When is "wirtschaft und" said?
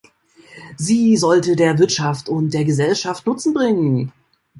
1.77-2.55